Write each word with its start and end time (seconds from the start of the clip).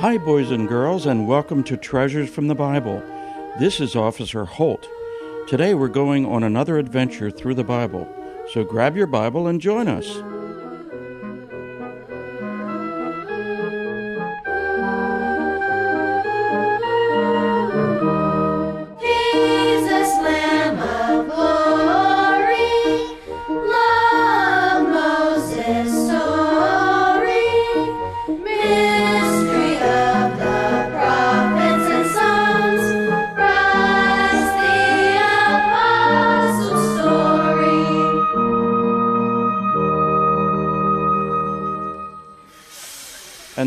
Hi, 0.00 0.18
boys 0.18 0.50
and 0.50 0.66
girls, 0.66 1.06
and 1.06 1.28
welcome 1.28 1.62
to 1.62 1.76
Treasures 1.76 2.30
from 2.30 2.48
the 2.48 2.54
Bible. 2.54 3.00
This 3.60 3.80
is 3.80 3.94
Officer 3.94 4.44
Holt. 4.44 4.88
Today 5.46 5.74
we're 5.74 5.88
going 5.88 6.26
on 6.26 6.42
another 6.42 6.78
adventure 6.78 7.30
through 7.30 7.54
the 7.54 7.62
Bible, 7.62 8.08
so 8.52 8.64
grab 8.64 8.96
your 8.96 9.06
Bible 9.06 9.46
and 9.46 9.60
join 9.60 9.86
us. 9.86 10.20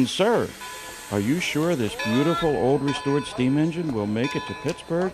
And, 0.04 0.10
sir, 0.10 0.50
are 1.14 1.20
you 1.22 1.40
sure 1.40 1.78
this 1.78 1.96
beautiful 2.04 2.50
old 2.50 2.82
restored 2.82 3.24
steam 3.24 3.58
engine 3.58 3.94
will 3.94 4.06
make 4.06 4.36
it 4.36 4.46
to 4.48 4.54
Pittsburgh 4.56 5.14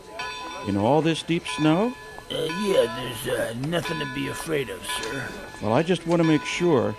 in 0.67 0.77
all 0.77 1.03
this 1.03 1.21
deep 1.21 1.45
snow? 1.45 1.93
Uh, 2.31 2.35
yeah, 2.63 3.13
there's 3.23 3.39
uh, 3.39 3.53
nothing 3.67 3.99
to 3.99 4.11
be 4.15 4.29
afraid 4.29 4.71
of, 4.71 4.83
sir. 4.83 5.29
Well, 5.61 5.73
I 5.73 5.83
just 5.83 6.07
want 6.07 6.23
to 6.23 6.27
make 6.27 6.43
sure. 6.43 6.95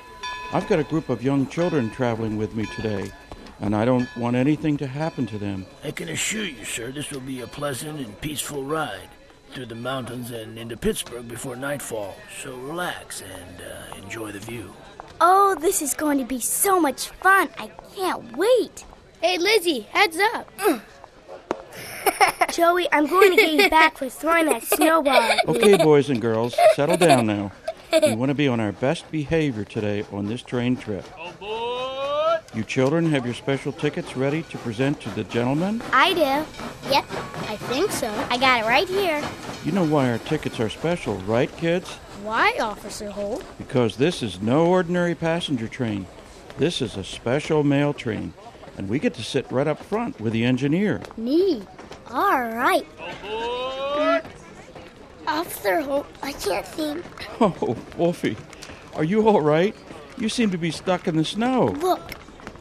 I've 0.52 0.68
got 0.68 0.78
a 0.78 0.84
group 0.84 1.08
of 1.08 1.20
young 1.20 1.48
children 1.48 1.90
traveling 1.90 2.36
with 2.36 2.54
me 2.54 2.64
today, 2.76 3.10
and 3.58 3.74
I 3.74 3.84
don't 3.84 4.08
want 4.16 4.36
anything 4.36 4.76
to 4.76 4.86
happen 4.86 5.26
to 5.26 5.38
them. 5.38 5.66
I 5.82 5.90
can 5.90 6.10
assure 6.10 6.44
you, 6.44 6.64
sir, 6.64 6.92
this 6.92 7.10
will 7.10 7.18
be 7.18 7.40
a 7.40 7.48
pleasant 7.48 7.98
and 7.98 8.20
peaceful 8.20 8.62
ride 8.62 9.10
through 9.52 9.66
the 9.66 9.74
mountains 9.74 10.30
and 10.30 10.56
into 10.56 10.76
Pittsburgh 10.76 11.26
before 11.26 11.56
nightfall. 11.56 12.14
So 12.40 12.54
relax 12.54 13.20
and 13.22 13.60
uh, 13.60 13.96
enjoy 13.96 14.30
the 14.30 14.38
view. 14.38 14.72
Oh, 15.20 15.54
this 15.60 15.82
is 15.82 15.92
going 15.94 16.18
to 16.18 16.24
be 16.24 16.40
so 16.40 16.80
much 16.80 17.08
fun. 17.08 17.48
I 17.58 17.70
can't 17.94 18.36
wait. 18.36 18.84
Hey, 19.20 19.36
Lizzie, 19.36 19.80
heads 19.80 20.18
up. 20.34 20.50
Joey, 22.52 22.88
I'm 22.90 23.06
going 23.06 23.30
to 23.30 23.36
get 23.36 23.52
you 23.52 23.70
back 23.70 23.98
for 23.98 24.08
throwing 24.08 24.46
that 24.46 24.62
snowball. 24.62 25.30
Okay, 25.48 25.76
boys 25.76 26.08
and 26.08 26.20
girls, 26.22 26.56
settle 26.74 26.96
down 26.96 27.26
now. 27.26 27.52
We 27.92 28.14
want 28.14 28.28
to 28.28 28.36
be 28.36 28.46
on 28.46 28.60
our 28.60 28.70
best 28.70 29.10
behavior 29.10 29.64
today 29.64 30.04
on 30.12 30.26
this 30.26 30.42
train 30.42 30.76
trip. 30.76 31.04
Oh 31.18 31.32
boy! 31.40 32.38
You 32.56 32.62
children 32.62 33.10
have 33.10 33.24
your 33.24 33.34
special 33.34 33.72
tickets 33.72 34.16
ready 34.16 34.44
to 34.44 34.58
present 34.58 35.00
to 35.00 35.10
the 35.10 35.24
gentleman? 35.24 35.82
I 35.92 36.14
do. 36.14 36.88
Yep, 36.88 37.04
I 37.50 37.56
think 37.56 37.90
so. 37.90 38.08
I 38.30 38.38
got 38.38 38.60
it 38.60 38.66
right 38.68 38.86
here. 38.86 39.20
You 39.64 39.72
know 39.72 39.84
why 39.84 40.10
our 40.10 40.18
tickets 40.18 40.58
are 40.58 40.70
special, 40.70 41.16
right, 41.18 41.54
kids? 41.58 41.90
Why, 42.22 42.56
Officer 42.60 43.10
Holt? 43.10 43.44
Because 43.58 43.96
this 43.96 44.22
is 44.22 44.40
no 44.40 44.66
ordinary 44.66 45.14
passenger 45.14 45.68
train. 45.68 46.06
This 46.56 46.80
is 46.80 46.96
a 46.96 47.04
special 47.04 47.62
mail 47.62 47.92
train, 47.92 48.32
and 48.78 48.88
we 48.88 48.98
get 48.98 49.12
to 49.14 49.22
sit 49.22 49.50
right 49.52 49.66
up 49.66 49.78
front 49.82 50.18
with 50.18 50.32
the 50.32 50.44
engineer. 50.44 51.02
Me? 51.18 51.62
All 52.10 52.40
right. 52.40 52.86
Officer 55.26 55.82
Holt, 55.82 56.06
I 56.22 56.32
can't 56.32 56.66
think. 56.66 57.04
Oh, 57.42 57.74
Wolfie, 57.96 58.36
are 58.96 59.04
you 59.04 59.26
all 59.26 59.40
right? 59.40 59.74
You 60.18 60.28
seem 60.28 60.50
to 60.50 60.58
be 60.58 60.70
stuck 60.70 61.08
in 61.08 61.16
the 61.16 61.24
snow. 61.24 61.68
Look, 61.80 62.10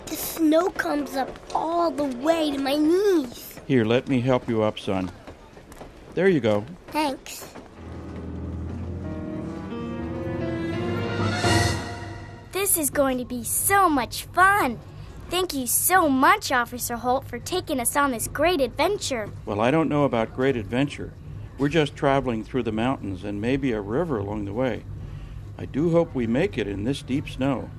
the 0.05 0.15
snow 0.15 0.69
comes 0.69 1.17
up 1.17 1.37
all 1.53 1.91
the 1.91 2.05
way 2.05 2.51
to 2.51 2.57
my 2.57 2.75
knees. 2.77 3.59
Here, 3.67 3.83
let 3.83 4.07
me 4.07 4.21
help 4.21 4.47
you 4.47 4.63
up, 4.63 4.79
son. 4.79 5.11
There 6.19 6.27
you 6.27 6.41
go. 6.41 6.65
Thanks. 6.87 7.45
This 12.51 12.77
is 12.77 12.89
going 12.89 13.19
to 13.19 13.23
be 13.23 13.45
so 13.45 13.87
much 13.87 14.25
fun. 14.25 14.81
Thank 15.29 15.53
you 15.53 15.65
so 15.65 16.09
much, 16.09 16.51
Officer 16.51 16.97
Holt, 16.97 17.25
for 17.25 17.39
taking 17.39 17.79
us 17.79 17.95
on 17.95 18.11
this 18.11 18.27
great 18.27 18.59
adventure. 18.59 19.29
Well, 19.45 19.61
I 19.61 19.71
don't 19.71 19.87
know 19.87 20.03
about 20.03 20.35
great 20.35 20.57
adventure. 20.57 21.13
We're 21.57 21.69
just 21.69 21.95
traveling 21.95 22.43
through 22.43 22.63
the 22.63 22.73
mountains 22.73 23.23
and 23.23 23.39
maybe 23.39 23.71
a 23.71 23.79
river 23.79 24.17
along 24.17 24.43
the 24.43 24.51
way. 24.51 24.83
I 25.57 25.67
do 25.67 25.91
hope 25.91 26.13
we 26.13 26.27
make 26.27 26.57
it 26.57 26.67
in 26.67 26.83
this 26.83 27.01
deep 27.01 27.29
snow. 27.29 27.69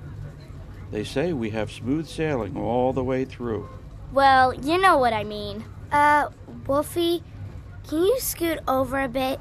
They 0.91 1.05
say 1.05 1.35
we 1.35 1.51
have 1.51 1.71
smooth 1.71 2.07
sailing 2.09 2.57
all 2.57 2.95
the 2.95 3.05
way 3.05 3.27
through. 3.27 3.69
Well, 4.15 4.55
you 4.55 4.79
know 4.79 4.97
what 4.97 5.13
I 5.13 5.25
mean. 5.25 5.63
Uh, 5.93 6.31
Wolfie, 6.67 7.23
can 7.91 8.05
you 8.05 8.21
scoot 8.21 8.61
over 8.69 9.01
a 9.01 9.09
bit? 9.09 9.41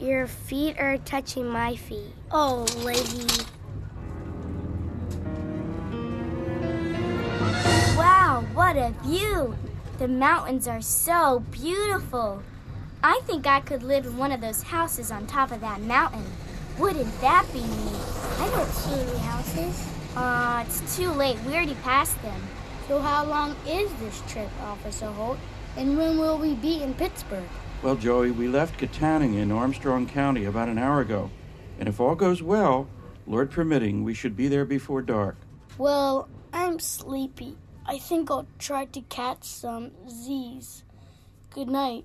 Your 0.00 0.26
feet 0.26 0.80
are 0.80 0.98
touching 0.98 1.46
my 1.46 1.76
feet. 1.76 2.12
Oh, 2.28 2.66
Lizzie. 2.78 3.44
Wow, 7.96 8.44
what 8.52 8.76
a 8.76 8.92
view! 9.04 9.56
The 9.98 10.08
mountains 10.08 10.66
are 10.66 10.80
so 10.80 11.44
beautiful. 11.52 12.42
I 13.04 13.20
think 13.26 13.46
I 13.46 13.60
could 13.60 13.84
live 13.84 14.06
in 14.06 14.18
one 14.18 14.32
of 14.32 14.40
those 14.40 14.64
houses 14.64 15.12
on 15.12 15.28
top 15.28 15.52
of 15.52 15.60
that 15.60 15.80
mountain. 15.80 16.24
Wouldn't 16.80 17.20
that 17.20 17.46
be 17.52 17.60
neat? 17.60 18.02
I 18.40 18.50
don't 18.56 18.70
see 18.70 19.00
any 19.00 19.18
houses. 19.18 19.88
Uh, 20.16 20.64
it's 20.66 20.96
too 20.96 21.10
late. 21.10 21.38
We 21.46 21.54
already 21.54 21.76
passed 21.84 22.20
them. 22.22 22.42
So 22.88 22.98
how 22.98 23.24
long 23.24 23.54
is 23.68 23.88
this 24.00 24.20
trip, 24.26 24.48
Officer 24.62 25.06
Holt? 25.06 25.38
And 25.76 25.96
when 25.96 26.18
will 26.18 26.38
we 26.38 26.54
be 26.54 26.82
in 26.82 26.94
Pittsburgh? 26.94 27.44
Well, 27.82 27.96
Joey, 27.96 28.30
we 28.30 28.48
left 28.48 28.80
Kittanning 28.80 29.36
in 29.36 29.52
Armstrong 29.52 30.06
County 30.06 30.46
about 30.46 30.68
an 30.68 30.78
hour 30.78 31.00
ago. 31.00 31.30
And 31.78 31.88
if 31.88 32.00
all 32.00 32.14
goes 32.14 32.42
well, 32.42 32.88
Lord 33.26 33.50
permitting, 33.50 34.04
we 34.04 34.14
should 34.14 34.36
be 34.36 34.48
there 34.48 34.64
before 34.64 35.02
dark. 35.02 35.36
Well, 35.76 36.28
I'm 36.52 36.78
sleepy. 36.78 37.56
I 37.84 37.98
think 37.98 38.30
I'll 38.30 38.46
try 38.58 38.86
to 38.86 39.00
catch 39.02 39.44
some 39.44 39.90
Z's. 40.08 40.84
Good 41.50 41.68
night. 41.68 42.04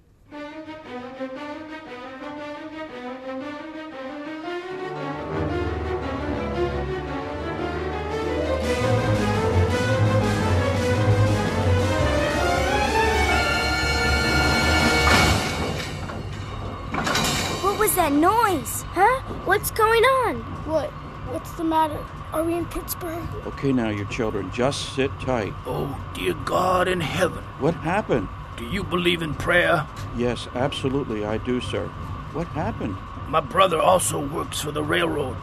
That 18.10 18.16
noise? 18.20 18.84
Huh? 18.94 19.22
What's 19.46 19.72
going 19.72 20.04
on? 20.04 20.38
What? 20.66 20.90
What's 21.32 21.52
the 21.52 21.64
matter? 21.64 22.04
Are 22.34 22.44
we 22.44 22.56
in 22.56 22.66
Pittsburgh? 22.66 23.24
Okay, 23.48 23.72
now, 23.72 23.90
you 23.90 24.06
children, 24.06 24.52
just 24.52 24.94
sit 24.96 25.12
tight. 25.20 25.54
Oh, 25.66 26.00
dear 26.14 26.34
God 26.46 26.88
in 26.88 27.02
heaven, 27.02 27.44
What 27.60 27.76
happened? 27.76 28.28
do 28.58 28.66
you 28.66 28.84
believe 28.84 29.22
in 29.22 29.34
prayer? 29.36 29.88
Yes, 30.18 30.48
absolutely, 30.54 31.24
I 31.24 31.38
do, 31.38 31.62
sir. 31.62 31.88
What 32.34 32.48
happened? 32.48 32.98
My 33.30 33.40
brother 33.40 33.80
also 33.80 34.20
works 34.20 34.60
for 34.60 34.72
the 34.72 34.84
railroad, 34.84 35.38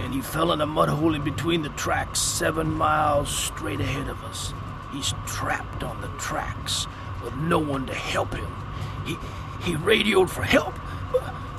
and 0.00 0.14
he 0.14 0.20
fell 0.22 0.50
in 0.52 0.60
a 0.60 0.66
mud 0.66 0.88
hole 0.88 1.14
in 1.14 1.22
between 1.22 1.62
the 1.62 1.68
tracks 1.70 2.20
seven 2.20 2.72
miles 2.72 3.28
straight 3.28 3.80
ahead 3.80 4.08
of 4.08 4.22
us. 4.24 4.54
He's 4.92 5.12
trapped 5.26 5.82
on 5.84 6.00
the 6.00 6.08
tracks 6.18 6.86
with 7.22 7.34
no 7.36 7.58
one 7.58 7.86
to 7.86 7.94
help 7.94 8.34
him. 8.34 8.50
He, 9.04 9.18
he 9.60 9.76
radioed 9.76 10.30
for 10.30 10.42
help, 10.42 10.74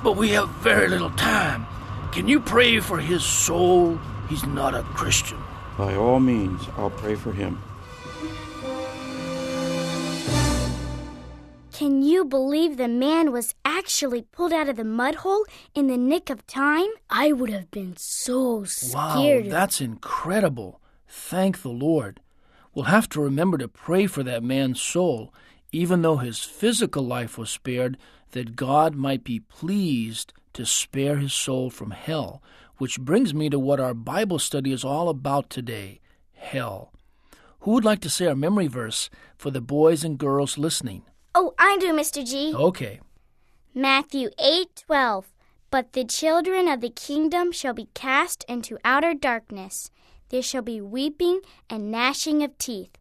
but 0.06 0.16
we 0.16 0.30
have 0.30 0.48
very 0.62 0.88
little 0.88 1.10
time. 1.10 1.66
Can 2.12 2.28
you 2.28 2.40
pray 2.40 2.80
for 2.80 3.00
his 3.00 3.24
soul? 3.24 4.00
He's 4.30 4.46
not 4.46 4.76
a 4.76 4.84
Christian. 4.84 5.40
By 5.80 5.96
all 5.96 6.20
means, 6.20 6.62
I'll 6.78 6.92
pray 6.92 7.16
for 7.16 7.34
him. 7.34 7.60
Can 11.74 12.04
you 12.04 12.24
believe 12.24 12.78
the 12.78 12.88
man 12.88 13.32
was 13.32 13.56
actually 13.66 14.22
pulled 14.22 14.54
out 14.54 14.70
of 14.70 14.76
the 14.76 14.84
mud 14.84 15.16
hole 15.16 15.44
in 15.74 15.88
the 15.88 15.98
nick 15.98 16.30
of 16.30 16.46
time? 16.46 16.90
I 17.10 17.32
would 17.32 17.50
have 17.50 17.72
been 17.72 17.98
so 17.98 18.64
scared. 18.64 19.46
Wow, 19.46 19.52
that's 19.52 19.82
incredible. 19.82 20.82
Thank 21.08 21.64
the 21.64 21.70
Lord. 21.70 22.20
We'll 22.76 22.86
have 22.86 23.10
to 23.10 23.22
remember 23.22 23.58
to 23.58 23.68
pray 23.68 24.06
for 24.06 24.22
that 24.22 24.44
man's 24.44 24.80
soul, 24.80 25.34
even 25.72 26.04
though 26.04 26.18
his 26.18 26.44
physical 26.44 27.04
life 27.04 27.40
was 27.40 27.50
spared, 27.50 27.98
that 28.36 28.58
God 28.58 28.96
might 28.96 29.24
be 29.24 29.40
pleased 29.40 30.34
to 30.52 30.66
spare 30.66 31.18
his 31.18 31.34
soul 31.34 31.70
from 31.70 31.92
hell 31.92 32.44
Which 32.78 33.00
brings 33.00 33.34
me 33.34 33.50
to 33.50 33.58
what 33.58 33.80
our 33.80 33.94
Bible 33.94 34.38
study 34.40 34.74
is 34.74 34.84
all 34.84 35.08
about 35.08 35.50
today 35.50 36.02
hell. 36.34 36.92
Who 37.62 37.72
would 37.72 37.86
like 37.86 38.02
to 38.02 38.10
say 38.10 38.28
our 38.28 38.36
memory 38.36 38.68
verse 38.68 39.10
for 39.38 39.50
the 39.50 39.62
boys 39.62 40.04
and 40.04 40.18
girls 40.18 40.58
listening? 40.58 41.04
Oh, 41.34 41.54
I 41.58 41.78
do, 41.80 41.94
Mr. 41.94 42.26
G. 42.26 42.54
Okay. 42.54 43.00
Matthew 43.74 44.30
8:12 44.38 45.26
But 45.72 45.94
the 45.94 46.04
children 46.04 46.68
of 46.68 46.82
the 46.82 46.90
kingdom 46.90 47.52
shall 47.52 47.74
be 47.74 47.88
cast 47.94 48.44
into 48.48 48.78
outer 48.84 49.14
darkness. 49.14 49.90
There 50.30 50.44
shall 50.44 50.62
be 50.62 50.82
weeping 50.82 51.40
and 51.70 51.92
gnashing 51.92 52.44
of 52.44 52.58
teeth. 52.58 52.98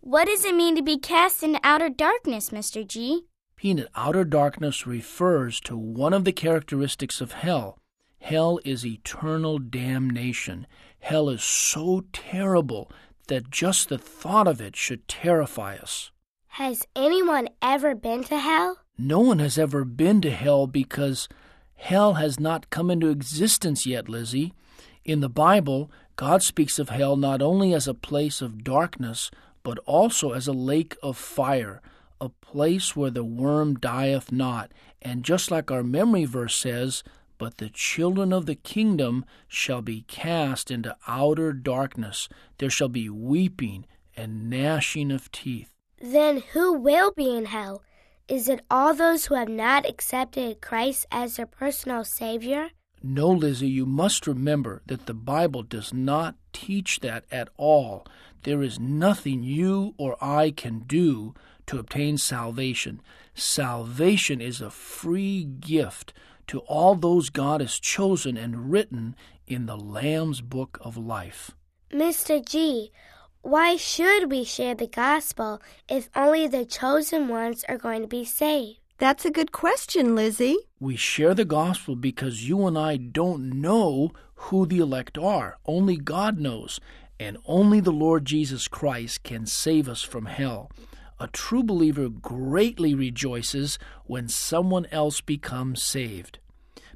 What 0.00 0.26
does 0.26 0.44
it 0.44 0.54
mean 0.54 0.76
to 0.76 0.82
be 0.82 0.98
cast 0.98 1.42
into 1.42 1.60
outer 1.64 1.88
darkness, 1.88 2.50
Mr. 2.50 2.86
G? 2.86 3.24
Peanut, 3.66 3.88
outer 3.96 4.22
darkness 4.22 4.86
refers 4.86 5.58
to 5.58 5.76
one 5.76 6.12
of 6.12 6.24
the 6.24 6.30
characteristics 6.30 7.20
of 7.20 7.32
hell. 7.32 7.80
Hell 8.20 8.60
is 8.64 8.86
eternal 8.86 9.58
damnation. 9.58 10.68
Hell 11.00 11.28
is 11.28 11.42
so 11.42 12.04
terrible 12.12 12.88
that 13.26 13.50
just 13.50 13.88
the 13.88 13.98
thought 13.98 14.46
of 14.46 14.60
it 14.60 14.76
should 14.76 15.08
terrify 15.08 15.74
us. 15.74 16.12
Has 16.46 16.86
anyone 16.94 17.48
ever 17.60 17.96
been 17.96 18.22
to 18.26 18.38
hell? 18.38 18.78
No 18.96 19.18
one 19.18 19.40
has 19.40 19.58
ever 19.58 19.84
been 19.84 20.20
to 20.20 20.30
hell 20.30 20.68
because 20.68 21.28
hell 21.74 22.14
has 22.14 22.38
not 22.38 22.70
come 22.70 22.88
into 22.88 23.08
existence 23.08 23.84
yet, 23.84 24.08
Lizzie. 24.08 24.52
In 25.04 25.18
the 25.18 25.28
Bible, 25.28 25.90
God 26.14 26.44
speaks 26.44 26.78
of 26.78 26.90
hell 26.90 27.16
not 27.16 27.42
only 27.42 27.74
as 27.74 27.88
a 27.88 27.94
place 27.94 28.40
of 28.40 28.62
darkness, 28.62 29.28
but 29.64 29.80
also 29.86 30.30
as 30.30 30.46
a 30.46 30.52
lake 30.52 30.96
of 31.02 31.16
fire, 31.16 31.82
a 32.20 32.28
place 32.28 32.94
where 32.96 33.10
the 33.10 33.24
worm 33.24 33.74
dieth 33.74 34.32
not. 34.32 34.72
And 35.02 35.22
just 35.24 35.50
like 35.50 35.70
our 35.70 35.82
memory 35.82 36.24
verse 36.24 36.56
says, 36.56 37.02
but 37.38 37.58
the 37.58 37.68
children 37.68 38.32
of 38.32 38.46
the 38.46 38.54
kingdom 38.54 39.24
shall 39.46 39.82
be 39.82 40.02
cast 40.02 40.70
into 40.70 40.96
outer 41.06 41.52
darkness. 41.52 42.28
There 42.58 42.70
shall 42.70 42.88
be 42.88 43.08
weeping 43.08 43.86
and 44.16 44.48
gnashing 44.48 45.12
of 45.12 45.30
teeth. 45.30 45.70
Then 46.00 46.42
who 46.52 46.72
will 46.72 47.12
be 47.12 47.36
in 47.36 47.46
hell? 47.46 47.82
Is 48.28 48.48
it 48.48 48.64
all 48.70 48.94
those 48.94 49.26
who 49.26 49.34
have 49.34 49.48
not 49.48 49.88
accepted 49.88 50.60
Christ 50.60 51.06
as 51.12 51.36
their 51.36 51.46
personal 51.46 52.04
Savior? 52.04 52.70
No, 53.02 53.28
Lizzie, 53.28 53.68
you 53.68 53.86
must 53.86 54.26
remember 54.26 54.82
that 54.86 55.06
the 55.06 55.14
Bible 55.14 55.62
does 55.62 55.92
not 55.92 56.34
teach 56.52 57.00
that 57.00 57.24
at 57.30 57.48
all. 57.56 58.04
There 58.42 58.62
is 58.62 58.80
nothing 58.80 59.42
you 59.42 59.94
or 59.96 60.16
I 60.20 60.50
can 60.50 60.80
do 60.80 61.34
to 61.66 61.78
obtain 61.78 62.18
salvation. 62.18 63.00
Salvation 63.34 64.40
is 64.40 64.60
a 64.60 64.70
free 64.70 65.44
gift 65.44 66.12
to 66.46 66.60
all 66.60 66.94
those 66.94 67.30
God 67.30 67.60
has 67.60 67.78
chosen 67.78 68.36
and 68.36 68.70
written 68.70 69.16
in 69.46 69.66
the 69.66 69.76
Lamb's 69.76 70.40
Book 70.40 70.78
of 70.80 70.96
Life. 70.96 71.52
Mr. 71.92 72.44
G, 72.44 72.92
why 73.42 73.76
should 73.76 74.30
we 74.30 74.42
share 74.44 74.74
the 74.74 74.86
gospel 74.88 75.60
if 75.88 76.08
only 76.16 76.48
the 76.48 76.64
chosen 76.64 77.28
ones 77.28 77.64
are 77.68 77.78
going 77.78 78.02
to 78.02 78.08
be 78.08 78.24
saved? 78.24 78.80
That's 78.98 79.24
a 79.24 79.30
good 79.30 79.52
question, 79.52 80.16
Lizzie. 80.16 80.56
We 80.80 80.96
share 80.96 81.34
the 81.34 81.44
gospel 81.44 81.96
because 81.96 82.48
you 82.48 82.66
and 82.66 82.78
I 82.78 82.96
don't 82.96 83.60
know 83.60 84.12
who 84.36 84.66
the 84.66 84.78
elect 84.78 85.18
are. 85.18 85.58
Only 85.66 85.96
God 85.96 86.38
knows, 86.38 86.80
and 87.20 87.36
only 87.44 87.80
the 87.80 87.92
Lord 87.92 88.24
Jesus 88.24 88.68
Christ 88.68 89.22
can 89.22 89.46
save 89.46 89.88
us 89.88 90.02
from 90.02 90.26
hell. 90.26 90.70
A 91.18 91.28
true 91.28 91.62
believer 91.62 92.10
greatly 92.10 92.94
rejoices 92.94 93.78
when 94.04 94.28
someone 94.28 94.86
else 94.92 95.22
becomes 95.22 95.82
saved. 95.82 96.38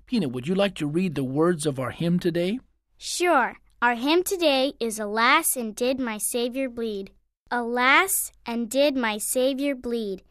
Peanut, 0.06 0.31
would 0.31 0.46
you 0.46 0.55
like 0.55 0.75
to 0.75 0.87
read 0.87 1.14
the 1.14 1.25
words 1.25 1.64
of 1.64 1.78
our 1.78 1.90
hymn 1.90 2.19
today? 2.19 2.61
Sure. 2.99 3.56
Our 3.81 3.94
hymn 3.94 4.22
today 4.22 4.75
is 4.78 4.99
Alas, 4.99 5.56
and 5.56 5.75
did 5.75 5.99
my 5.99 6.19
Savior 6.19 6.69
bleed? 6.69 7.12
Alas, 7.50 8.31
and 8.44 8.69
did 8.69 8.94
my 8.94 9.17
Savior 9.17 9.75
bleed? 9.75 10.23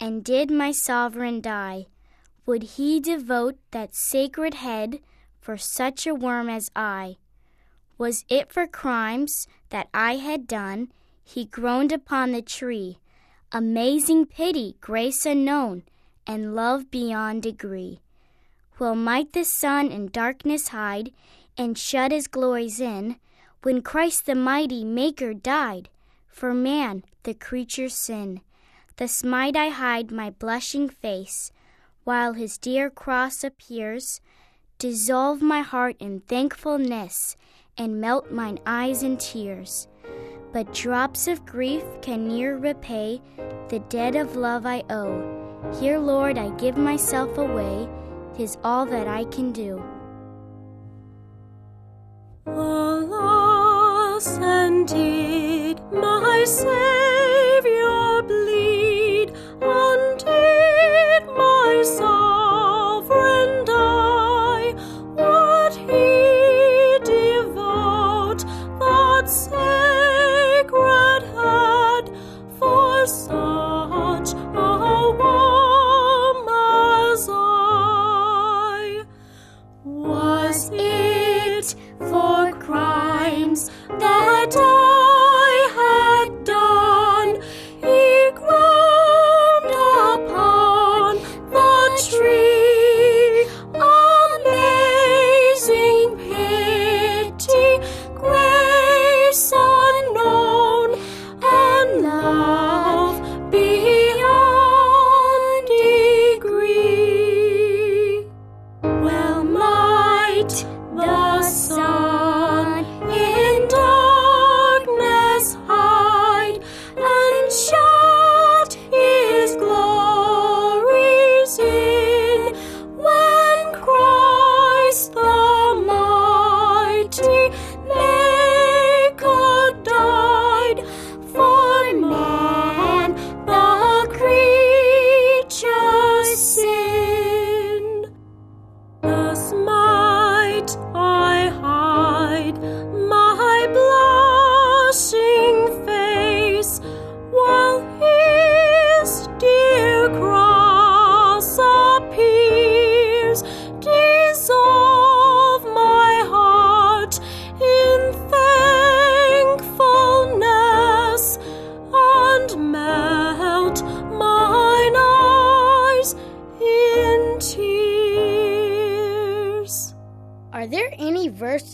And 0.00 0.24
did 0.24 0.50
my 0.50 0.72
sovereign 0.72 1.42
die? 1.42 1.86
Would 2.46 2.62
he 2.62 2.98
devote 2.98 3.58
that 3.72 3.94
sacred 3.94 4.54
head 4.54 5.00
for 5.38 5.58
such 5.58 6.06
a 6.06 6.14
worm 6.14 6.48
as 6.48 6.70
I? 6.74 7.18
Was 7.98 8.24
it 8.30 8.50
for 8.50 8.66
crimes 8.66 9.46
that 9.68 9.88
I 9.92 10.16
had 10.16 10.46
done 10.46 10.92
he 11.22 11.44
groaned 11.44 11.92
upon 11.92 12.32
the 12.32 12.42
tree? 12.42 12.98
Amazing 13.56 14.26
pity, 14.26 14.74
grace 14.80 15.24
unknown, 15.24 15.84
and 16.26 16.56
love 16.56 16.90
beyond 16.90 17.44
degree. 17.44 18.00
Well 18.80 18.96
might 18.96 19.32
the 19.32 19.44
sun 19.44 19.92
in 19.92 20.08
darkness 20.08 20.68
hide 20.68 21.12
and 21.56 21.78
shut 21.78 22.10
his 22.10 22.26
glories 22.26 22.80
in, 22.80 23.14
when 23.62 23.80
Christ 23.80 24.26
the 24.26 24.34
mighty 24.34 24.82
Maker 24.84 25.32
died 25.32 25.88
for 26.26 26.52
man, 26.52 27.04
the 27.22 27.32
creature's 27.32 27.94
sin. 27.94 28.40
Thus 28.96 29.22
might 29.22 29.54
I 29.54 29.68
hide 29.68 30.10
my 30.10 30.30
blushing 30.30 30.88
face, 30.88 31.52
while 32.02 32.32
his 32.32 32.58
dear 32.58 32.90
cross 32.90 33.44
appears, 33.44 34.20
dissolve 34.80 35.40
my 35.40 35.60
heart 35.60 35.94
in 36.00 36.22
thankfulness, 36.22 37.36
and 37.78 38.00
melt 38.00 38.32
mine 38.32 38.58
eyes 38.66 39.04
in 39.04 39.16
tears. 39.16 39.86
But 40.54 40.72
drops 40.72 41.26
of 41.26 41.44
grief 41.44 41.82
can 42.00 42.28
ne'er 42.28 42.56
repay 42.56 43.20
the 43.70 43.80
debt 43.88 44.14
of 44.14 44.36
love 44.36 44.64
I 44.64 44.84
owe. 44.88 45.18
Here, 45.80 45.98
Lord, 45.98 46.38
I 46.38 46.50
give 46.50 46.76
myself 46.76 47.36
away, 47.38 47.88
tis 48.36 48.56
all 48.62 48.86
that 48.86 49.08
I 49.08 49.24
can 49.24 49.50
do. 49.50 49.82
Alas, 52.46 54.38
and 54.38 54.86
did 54.86 55.80
my 55.90 56.44
Savior 56.46 57.13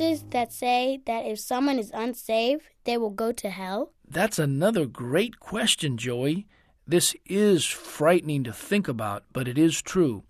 verses 0.00 0.25
that 0.30 0.52
say 0.52 1.00
that 1.07 1.26
if 1.26 1.38
someone 1.38 1.78
is 1.78 1.90
unsaved, 1.92 2.62
they 2.85 2.97
will 2.97 3.11
go 3.11 3.33
to 3.33 3.50
hell? 3.50 3.92
That's 4.09 4.38
another 4.38 4.87
great 4.87 5.38
question, 5.38 5.97
Joey. 5.97 6.47
This 6.87 7.14
is 7.26 7.66
frightening 7.66 8.45
to 8.45 8.52
think 8.52 8.88
about, 8.88 9.25
but 9.33 9.47
it 9.47 9.59
is 9.59 9.83
true. 9.83 10.25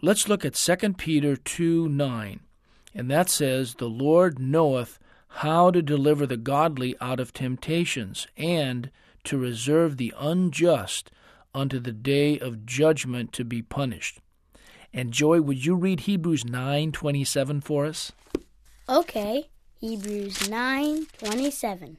Let's 0.00 0.28
look 0.28 0.44
at 0.44 0.54
2 0.54 0.94
Peter 0.94 1.36
2 1.36 1.88
9. 1.88 2.40
And 2.94 3.10
that 3.10 3.30
says, 3.30 3.74
The 3.74 3.88
Lord 3.88 4.38
knoweth 4.38 4.98
how 5.28 5.70
to 5.70 5.82
deliver 5.82 6.26
the 6.26 6.36
godly 6.36 6.94
out 7.00 7.20
of 7.20 7.32
temptations, 7.32 8.26
and 8.36 8.90
to 9.24 9.38
reserve 9.38 9.96
the 9.96 10.12
unjust 10.18 11.10
unto 11.54 11.78
the 11.78 11.92
day 11.92 12.38
of 12.38 12.66
judgment 12.66 13.32
to 13.34 13.44
be 13.44 13.62
punished. 13.62 14.20
And 14.92 15.12
Joy, 15.12 15.40
would 15.40 15.64
you 15.64 15.74
read 15.74 16.00
Hebrews 16.00 16.44
9:27 16.44 17.62
for 17.62 17.86
us? 17.86 18.12
Okay, 18.92 19.48
Hebrews 19.80 20.50
9:27. 20.50 21.96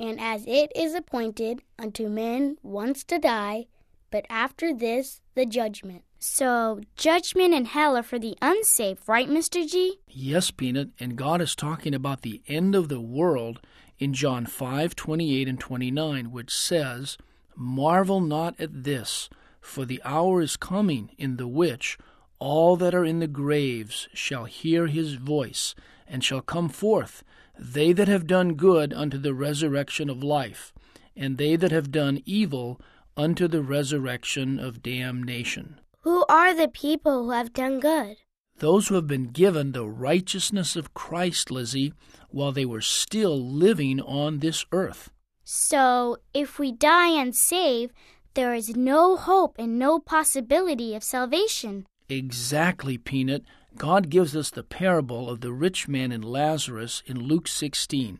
And 0.00 0.20
as 0.20 0.44
it 0.44 0.72
is 0.74 0.92
appointed 0.92 1.62
unto 1.78 2.08
men 2.08 2.56
once 2.64 3.04
to 3.04 3.20
die, 3.20 3.68
but 4.10 4.26
after 4.28 4.74
this 4.74 5.20
the 5.36 5.46
judgment. 5.46 6.02
So, 6.18 6.80
judgment 6.96 7.54
and 7.54 7.68
hell 7.68 7.96
are 7.96 8.02
for 8.02 8.18
the 8.18 8.36
unsaved, 8.42 9.02
right, 9.06 9.28
Mr. 9.28 9.64
G? 9.64 10.00
Yes, 10.08 10.50
Peanut, 10.50 10.88
and 10.98 11.14
God 11.14 11.40
is 11.40 11.54
talking 11.54 11.94
about 11.94 12.22
the 12.22 12.42
end 12.48 12.74
of 12.74 12.88
the 12.88 13.00
world 13.00 13.60
in 14.00 14.12
John 14.12 14.46
5:28 14.46 15.46
and 15.46 15.60
29, 15.60 16.32
which 16.32 16.52
says, 16.52 17.18
"Marvel 17.54 18.20
not 18.20 18.58
at 18.58 18.82
this, 18.82 19.30
for 19.60 19.84
the 19.84 20.02
hour 20.04 20.40
is 20.40 20.56
coming 20.56 21.12
in 21.18 21.36
the 21.36 21.46
which 21.46 21.98
all 22.40 22.74
that 22.74 22.94
are 22.94 23.04
in 23.04 23.20
the 23.20 23.28
graves 23.28 24.08
shall 24.12 24.46
hear 24.46 24.88
his 24.88 25.14
voice, 25.14 25.74
and 26.10 26.22
shall 26.22 26.42
come 26.42 26.68
forth, 26.68 27.22
they 27.58 27.92
that 27.92 28.08
have 28.08 28.26
done 28.26 28.54
good 28.54 28.92
unto 28.92 29.16
the 29.16 29.32
resurrection 29.32 30.10
of 30.10 30.22
life, 30.22 30.74
and 31.16 31.38
they 31.38 31.56
that 31.56 31.70
have 31.70 31.90
done 31.90 32.20
evil 32.26 32.80
unto 33.16 33.48
the 33.48 33.62
resurrection 33.62 34.58
of 34.58 34.82
damnation." 34.82 35.80
Who 36.00 36.24
are 36.28 36.52
the 36.54 36.68
people 36.68 37.24
who 37.24 37.30
have 37.30 37.52
done 37.52 37.80
good? 37.80 38.16
Those 38.58 38.88
who 38.88 38.94
have 38.96 39.06
been 39.06 39.28
given 39.28 39.72
the 39.72 39.88
righteousness 39.88 40.76
of 40.76 40.92
Christ, 40.92 41.50
Lizzie, 41.50 41.94
while 42.28 42.52
they 42.52 42.66
were 42.66 42.82
still 42.82 43.38
living 43.40 44.00
on 44.00 44.40
this 44.40 44.66
earth. 44.72 45.10
So, 45.44 46.18
if 46.34 46.58
we 46.58 46.70
die 46.72 47.20
unsaved, 47.20 47.92
there 48.34 48.54
is 48.54 48.76
no 48.76 49.16
hope 49.16 49.56
and 49.58 49.78
no 49.78 49.98
possibility 49.98 50.94
of 50.94 51.02
salvation. 51.02 51.86
Exactly, 52.08 52.98
Peanut. 52.98 53.42
God 53.76 54.10
gives 54.10 54.36
us 54.36 54.50
the 54.50 54.62
parable 54.62 55.30
of 55.30 55.40
the 55.40 55.52
rich 55.52 55.88
man 55.88 56.12
and 56.12 56.24
Lazarus 56.24 57.02
in 57.06 57.18
Luke 57.18 57.48
16. 57.48 58.18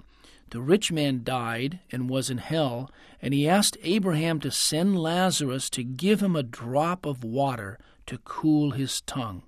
The 0.50 0.60
rich 0.60 0.90
man 0.90 1.22
died 1.22 1.80
and 1.92 2.08
was 2.08 2.30
in 2.30 2.38
hell, 2.38 2.90
and 3.22 3.32
he 3.32 3.48
asked 3.48 3.76
Abraham 3.82 4.40
to 4.40 4.50
send 4.50 4.98
Lazarus 4.98 5.70
to 5.70 5.84
give 5.84 6.22
him 6.22 6.34
a 6.34 6.42
drop 6.42 7.06
of 7.06 7.22
water 7.22 7.78
to 8.06 8.18
cool 8.18 8.72
his 8.72 9.00
tongue. 9.02 9.42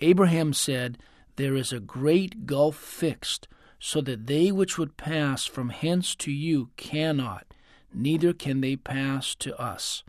Abraham 0.00 0.52
said, 0.52 0.98
There 1.36 1.56
is 1.56 1.72
a 1.72 1.80
great 1.80 2.46
gulf 2.46 2.76
fixed, 2.76 3.48
so 3.78 4.00
that 4.02 4.26
they 4.26 4.50
which 4.50 4.78
would 4.78 4.96
pass 4.96 5.44
from 5.44 5.70
hence 5.70 6.14
to 6.16 6.30
you 6.32 6.70
cannot, 6.76 7.46
neither 7.92 8.32
can 8.32 8.60
they 8.60 8.76
pass 8.76 9.34
to 9.36 9.58
us. 9.60 10.04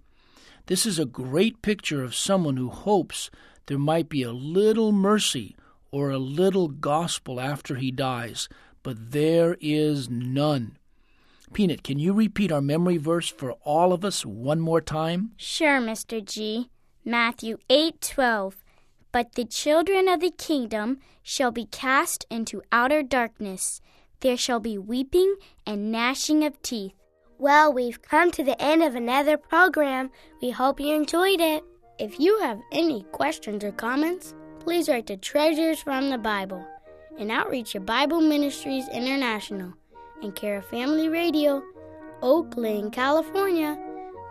This 0.68 0.86
is 0.86 1.00
a 1.00 1.06
great 1.06 1.62
picture 1.62 2.04
of 2.04 2.16
someone 2.16 2.58
who 2.58 2.70
hopes 2.70 3.30
there 3.66 3.80
might 3.80 4.10
be 4.10 4.24
a 4.24 4.32
little 4.32 4.92
mercy 4.92 5.56
or 5.92 6.10
a 6.10 6.18
little 6.18 6.68
gospel 6.68 7.40
after 7.40 7.76
he 7.76 7.92
dies, 7.92 8.48
but 8.84 9.12
there 9.12 9.58
is 9.60 10.10
none. 10.10 10.78
Peanut, 11.54 11.84
can 11.84 12.00
you 12.00 12.14
repeat 12.14 12.52
our 12.52 12.62
memory 12.62 12.98
verse 12.98 13.28
for 13.28 13.54
all 13.64 13.92
of 13.92 14.06
us 14.06 14.26
one 14.26 14.60
more 14.62 14.80
time? 14.80 15.32
Sure, 15.36 15.80
Mr. 15.82 16.24
G. 16.24 16.70
Matthew 17.04 17.58
8:12. 17.70 18.56
But 19.12 19.34
the 19.34 19.44
children 19.44 20.08
of 20.08 20.22
the 20.22 20.32
kingdom 20.32 21.00
shall 21.22 21.52
be 21.52 21.66
cast 21.66 22.26
into 22.30 22.62
outer 22.72 23.04
darkness. 23.04 23.82
There 24.22 24.38
shall 24.38 24.62
be 24.62 24.78
weeping 24.78 25.36
and 25.66 25.92
gnashing 25.92 26.46
of 26.46 26.62
teeth. 26.62 26.94
Well, 27.38 27.74
we've 27.74 28.02
come 28.02 28.32
to 28.32 28.44
the 28.44 28.62
end 28.62 28.84
of 28.84 28.96
another 28.96 29.36
program. 29.36 30.12
We 30.42 30.52
hope 30.52 30.80
you 30.80 30.94
enjoyed 30.96 31.42
it. 31.42 31.64
If 32.02 32.20
you 32.20 32.38
have 32.40 32.60
any 32.72 33.04
questions 33.12 33.64
or 33.64 33.72
comments, 33.74 34.34
please 34.60 34.90
write 34.90 35.06
to 35.06 35.18
Treasures 35.18 35.82
from 35.82 36.10
the 36.10 36.18
Bible 36.18 36.66
and 37.20 37.30
Outreach 37.30 37.76
of 37.76 37.86
Bible 37.86 38.22
Ministries 38.22 38.88
International 38.92 39.72
and 40.24 40.36
Care 40.36 40.58
of 40.58 40.66
Family 40.66 41.10
Radio, 41.10 41.62
Oakland, 42.24 42.92
California 42.92 43.78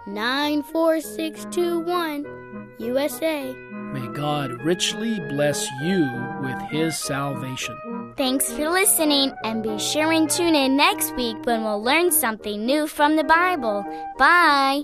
94621, 0.08 2.72
USA. 2.80 3.54
May 3.92 4.08
God 4.14 4.50
richly 4.64 5.20
bless 5.28 5.64
you 5.84 6.10
with 6.42 6.60
his 6.72 6.98
salvation. 6.98 7.78
Thanks 8.16 8.52
for 8.52 8.68
listening, 8.68 9.32
and 9.44 9.62
be 9.62 9.78
sure 9.78 10.10
and 10.10 10.28
tune 10.28 10.56
in 10.56 10.76
next 10.76 11.14
week 11.14 11.36
when 11.44 11.62
we'll 11.62 11.80
learn 11.80 12.10
something 12.10 12.66
new 12.66 12.88
from 12.88 13.14
the 13.14 13.22
Bible. 13.22 13.84
Bye. 14.18 14.82